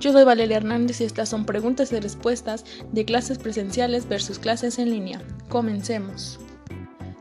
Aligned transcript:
Yo 0.00 0.12
soy 0.12 0.24
Valeria 0.24 0.58
Hernández 0.58 1.00
y 1.00 1.04
estas 1.04 1.28
son 1.28 1.44
preguntas 1.44 1.90
y 1.92 2.00
respuestas 2.00 2.64
de 2.92 3.04
clases 3.04 3.38
presenciales 3.38 4.08
versus 4.08 4.38
clases 4.38 4.78
en 4.78 4.90
línea. 4.90 5.22
Comencemos. 5.48 6.38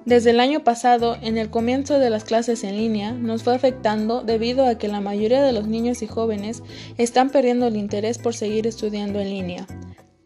Desde 0.06 0.30
el 0.30 0.40
año 0.40 0.64
pasado, 0.64 1.18
en 1.22 1.38
el 1.38 1.50
comienzo 1.50 2.00
de 2.00 2.10
las 2.10 2.24
clases 2.24 2.64
en 2.64 2.78
línea, 2.78 3.12
nos 3.12 3.44
fue 3.44 3.56
afectando 3.56 4.24
debido 4.24 4.66
a 4.66 4.78
que 4.78 4.88
la 4.88 5.02
mayoría 5.02 5.44
de 5.44 5.54
los 5.54 5.68
niños 5.68 6.02
y 6.02 6.08
jóvenes 6.08 6.64
están 6.98 7.30
perdiendo 7.30 7.68
el 7.68 7.78
interés 7.78 8.18
por 8.18 8.34
seguir 8.36 8.68
estudiando 8.68 9.20
en 9.20 9.30
línea. 9.30 9.68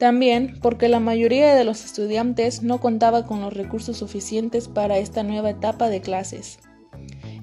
También 0.01 0.57
porque 0.63 0.89
la 0.89 0.99
mayoría 0.99 1.53
de 1.53 1.63
los 1.63 1.85
estudiantes 1.85 2.63
no 2.63 2.79
contaba 2.79 3.27
con 3.27 3.39
los 3.39 3.53
recursos 3.53 3.97
suficientes 3.97 4.67
para 4.67 4.97
esta 4.97 5.21
nueva 5.21 5.51
etapa 5.51 5.89
de 5.89 6.01
clases. 6.01 6.57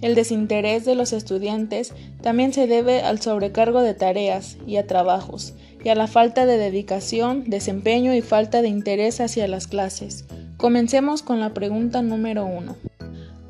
El 0.00 0.16
desinterés 0.16 0.84
de 0.84 0.96
los 0.96 1.12
estudiantes 1.12 1.94
también 2.20 2.52
se 2.52 2.66
debe 2.66 3.02
al 3.02 3.20
sobrecargo 3.20 3.80
de 3.82 3.94
tareas 3.94 4.56
y 4.66 4.74
a 4.74 4.88
trabajos, 4.88 5.54
y 5.84 5.90
a 5.90 5.94
la 5.94 6.08
falta 6.08 6.46
de 6.46 6.58
dedicación, 6.58 7.44
desempeño 7.48 8.12
y 8.12 8.22
falta 8.22 8.60
de 8.60 8.66
interés 8.66 9.20
hacia 9.20 9.46
las 9.46 9.68
clases. 9.68 10.24
Comencemos 10.56 11.22
con 11.22 11.38
la 11.38 11.54
pregunta 11.54 12.02
número 12.02 12.44
1. 12.44 12.74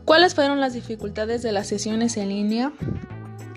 ¿Cuáles 0.05 0.35
fueron 0.35 0.61
las 0.61 0.75
dificultades 0.75 1.41
de 1.41 1.53
las 1.53 1.67
sesiones 1.67 2.19
en 2.19 2.29
línea? 2.29 2.75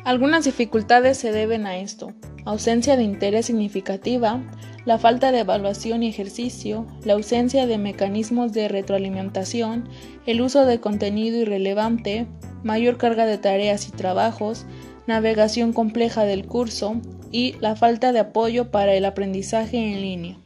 Algunas 0.06 0.46
dificultades 0.46 1.18
se 1.18 1.34
deben 1.34 1.66
a 1.66 1.78
esto, 1.78 2.14
ausencia 2.46 2.96
de 2.96 3.04
interés 3.04 3.48
significativa, 3.48 4.42
la 4.86 4.98
falta 4.98 5.32
de 5.32 5.40
evaluación 5.40 6.04
y 6.04 6.08
ejercicio, 6.08 6.88
la 7.04 7.14
ausencia 7.14 7.68
de 7.68 7.78
mecanismos 7.78 8.54
de 8.54 8.68
retroalimentación, 8.68 9.88
el 10.26 10.42
uso 10.42 10.66
de 10.66 10.80
contenido 10.80 11.38
irrelevante, 11.38 12.28
mayor 12.64 12.98
carga 12.98 13.26
de 13.26 13.38
tareas 13.38 13.88
y 13.88 13.92
trabajos, 13.92 14.66
navegación 15.08 15.74
compleja 15.74 16.24
del 16.24 16.46
curso 16.46 16.96
y 17.32 17.56
la 17.60 17.76
falta 17.76 18.12
de 18.12 18.20
apoyo 18.20 18.72
para 18.72 18.94
el 18.94 19.06
aprendizaje 19.06 19.78
en 19.78 20.02
línea. 20.02 20.38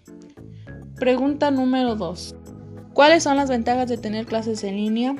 Pregunta 0.99 1.51
número 1.51 1.95
2. 1.95 2.35
¿Cuáles 2.93 3.23
son 3.23 3.35
las 3.35 3.49
ventajas 3.49 3.89
de 3.89 3.97
tener 3.97 4.25
clases 4.25 4.63
en 4.63 4.77
línea? 4.77 5.15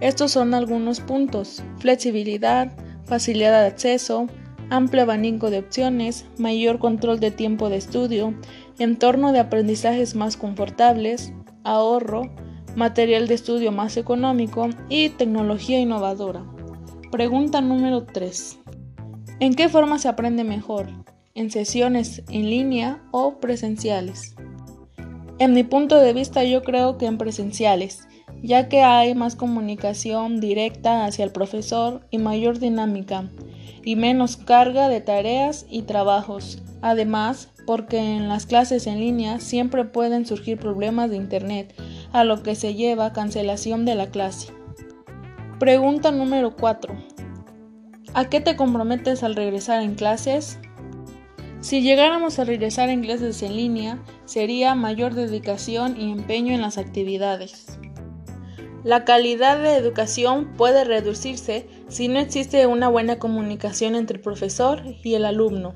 Estos 0.00 0.30
son 0.32 0.54
algunos 0.54 1.00
puntos. 1.00 1.62
Flexibilidad, 1.78 2.72
facilidad 3.04 3.62
de 3.62 3.66
acceso, 3.66 4.28
amplio 4.70 5.02
abanico 5.02 5.50
de 5.50 5.58
opciones, 5.58 6.26
mayor 6.38 6.78
control 6.78 7.20
de 7.20 7.30
tiempo 7.30 7.68
de 7.68 7.76
estudio, 7.76 8.34
entorno 8.78 9.32
de 9.32 9.40
aprendizajes 9.40 10.14
más 10.14 10.36
confortables, 10.36 11.32
ahorro, 11.64 12.30
material 12.74 13.26
de 13.26 13.34
estudio 13.34 13.72
más 13.72 13.96
económico 13.96 14.68
y 14.88 15.08
tecnología 15.10 15.80
innovadora. 15.80 16.44
Pregunta 17.10 17.60
número 17.60 18.04
3. 18.04 18.58
¿En 19.40 19.54
qué 19.54 19.68
forma 19.68 19.98
se 19.98 20.08
aprende 20.08 20.44
mejor? 20.44 20.88
¿En 21.34 21.50
sesiones 21.50 22.22
en 22.28 22.50
línea 22.50 23.02
o 23.10 23.38
presenciales? 23.38 24.34
En 25.38 25.52
mi 25.52 25.64
punto 25.64 25.98
de 25.98 26.12
vista 26.12 26.44
yo 26.44 26.62
creo 26.62 26.96
que 26.96 27.06
en 27.06 27.18
presenciales, 27.18 28.08
ya 28.42 28.68
que 28.68 28.82
hay 28.82 29.14
más 29.14 29.36
comunicación 29.36 30.40
directa 30.40 31.04
hacia 31.04 31.24
el 31.24 31.32
profesor 31.32 32.06
y 32.10 32.18
mayor 32.18 32.58
dinámica, 32.58 33.30
y 33.84 33.96
menos 33.96 34.36
carga 34.36 34.88
de 34.88 35.00
tareas 35.00 35.66
y 35.68 35.82
trabajos. 35.82 36.62
Además, 36.82 37.50
porque 37.66 37.98
en 37.98 38.28
las 38.28 38.46
clases 38.46 38.86
en 38.86 39.00
línea 39.00 39.40
siempre 39.40 39.84
pueden 39.84 40.24
surgir 40.24 40.58
problemas 40.58 41.10
de 41.10 41.16
Internet, 41.16 41.74
a 42.12 42.24
lo 42.24 42.42
que 42.42 42.54
se 42.54 42.74
lleva 42.74 43.12
cancelación 43.12 43.84
de 43.84 43.96
la 43.96 44.10
clase. 44.10 44.52
Pregunta 45.58 46.12
número 46.12 46.54
4. 46.56 46.94
¿A 48.14 48.28
qué 48.30 48.40
te 48.40 48.56
comprometes 48.56 49.22
al 49.22 49.34
regresar 49.34 49.82
en 49.82 49.94
clases? 49.94 50.58
Si 51.60 51.82
llegáramos 51.82 52.38
a 52.38 52.44
regresar 52.44 52.90
en 52.90 53.02
clases 53.02 53.42
en 53.42 53.56
línea, 53.56 53.98
sería 54.24 54.74
mayor 54.74 55.14
dedicación 55.14 56.00
y 56.00 56.12
empeño 56.12 56.54
en 56.54 56.62
las 56.62 56.78
actividades. 56.78 57.66
La 58.84 59.04
calidad 59.04 59.60
de 59.60 59.76
educación 59.76 60.52
puede 60.56 60.84
reducirse 60.84 61.66
si 61.88 62.08
no 62.08 62.18
existe 62.18 62.66
una 62.66 62.88
buena 62.88 63.18
comunicación 63.18 63.94
entre 63.94 64.16
el 64.16 64.22
profesor 64.22 64.82
y 65.02 65.14
el 65.14 65.24
alumno. 65.24 65.74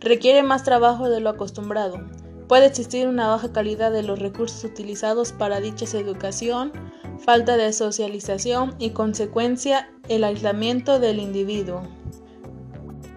Requiere 0.00 0.42
más 0.42 0.64
trabajo 0.64 1.08
de 1.08 1.20
lo 1.20 1.30
acostumbrado. 1.30 2.00
Puede 2.48 2.66
existir 2.66 3.06
una 3.06 3.28
baja 3.28 3.52
calidad 3.52 3.92
de 3.92 4.02
los 4.02 4.18
recursos 4.18 4.64
utilizados 4.64 5.32
para 5.32 5.60
dicha 5.60 5.86
educación, 5.96 6.72
falta 7.18 7.56
de 7.56 7.72
socialización 7.72 8.74
y 8.78 8.90
consecuencia 8.90 9.90
el 10.08 10.24
aislamiento 10.24 10.98
del 10.98 11.18
individuo. 11.18 11.82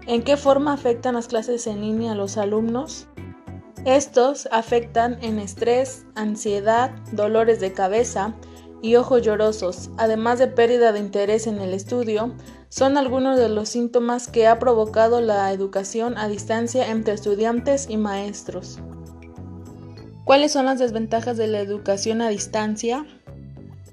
¿En 0.08 0.22
qué 0.22 0.38
forma 0.38 0.74
afectan 0.74 1.16
las 1.16 1.28
clases 1.28 1.66
en 1.66 1.82
línea 1.82 2.12
a 2.12 2.16
los 2.16 2.38
alumnos? 2.38 3.08
Estos 3.86 4.48
afectan 4.52 5.18
en 5.22 5.40
estrés, 5.40 6.06
ansiedad, 6.16 6.92
dolores 7.12 7.60
de 7.60 7.74
cabeza 7.74 8.36
y 8.86 8.96
ojos 8.98 9.24
llorosos, 9.24 9.90
además 9.98 10.38
de 10.38 10.48
pérdida 10.48 10.92
de 10.92 11.00
interés 11.00 11.48
en 11.48 11.60
el 11.60 11.74
estudio, 11.74 12.36
son 12.70 12.98
algunos 12.98 13.36
de 13.40 13.50
los 13.50 13.70
síntomas 13.70 14.28
que 14.28 14.46
ha 14.46 14.60
provocado 14.60 15.22
la 15.22 15.52
educación 15.52 16.20
a 16.20 16.28
distancia 16.28 16.92
entre 16.92 17.16
estudiantes 17.16 17.88
y 17.90 17.98
maestros. 17.98 18.78
¿Cuáles 20.24 20.52
son 20.52 20.66
las 20.66 20.78
desventajas 20.78 21.36
de 21.36 21.48
la 21.48 21.62
educación 21.62 22.22
a 22.22 22.30
distancia? 22.30 23.08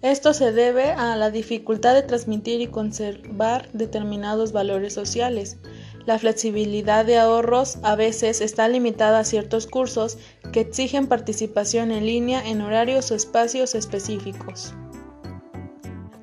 Esto 0.02 0.34
se 0.34 0.52
debe 0.52 0.90
a 0.90 1.16
la 1.16 1.30
dificultad 1.30 1.94
de 1.94 2.02
transmitir 2.02 2.60
y 2.60 2.66
conservar 2.66 3.70
determinados 3.72 4.52
valores 4.52 4.92
sociales, 4.92 5.56
la 6.06 6.18
flexibilidad 6.18 7.04
de 7.04 7.18
ahorros 7.18 7.78
a 7.82 7.94
veces 7.94 8.40
está 8.40 8.68
limitada 8.68 9.20
a 9.20 9.24
ciertos 9.24 9.66
cursos 9.66 10.18
que 10.52 10.60
exigen 10.60 11.06
participación 11.06 11.90
en 11.90 12.06
línea 12.06 12.46
en 12.46 12.60
horarios 12.60 13.10
o 13.10 13.14
espacios 13.14 13.74
específicos. 13.74 14.74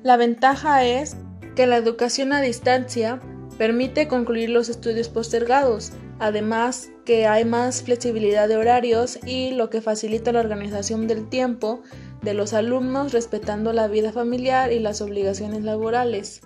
La 0.02 0.16
ventaja 0.16 0.84
es 0.84 1.16
que 1.56 1.66
la 1.66 1.76
educación 1.76 2.32
a 2.32 2.40
distancia 2.40 3.20
permite 3.58 4.08
concluir 4.08 4.50
los 4.50 4.68
estudios 4.68 5.08
postergados, 5.08 5.92
además 6.18 6.90
que 7.04 7.26
hay 7.26 7.44
más 7.44 7.82
flexibilidad 7.82 8.48
de 8.48 8.56
horarios 8.56 9.18
y 9.26 9.52
lo 9.52 9.68
que 9.68 9.82
facilita 9.82 10.32
la 10.32 10.40
organización 10.40 11.06
del 11.06 11.28
tiempo 11.28 11.82
de 12.22 12.34
los 12.34 12.52
alumnos 12.52 13.12
respetando 13.12 13.72
la 13.72 13.88
vida 13.88 14.12
familiar 14.12 14.72
y 14.72 14.78
las 14.78 15.00
obligaciones 15.00 15.62
laborales. 15.62 16.42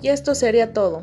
Y 0.00 0.08
esto 0.08 0.34
sería 0.34 0.72
todo. 0.72 1.02